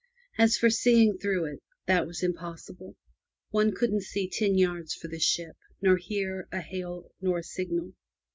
[0.39, 2.95] As for seeing through it, that was impossible.
[3.51, 7.93] One couldn't see ten yards from the ship, nor hear a hail nor a signal.